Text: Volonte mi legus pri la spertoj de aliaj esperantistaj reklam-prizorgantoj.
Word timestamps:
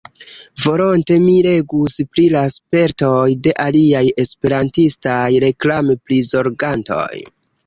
Volonte 0.61 1.17
mi 1.25 1.33
legus 1.47 1.97
pri 2.15 2.25
la 2.35 2.41
spertoj 2.53 3.27
de 3.49 3.53
aliaj 3.67 4.03
esperantistaj 4.25 5.23
reklam-prizorgantoj. 5.47 7.15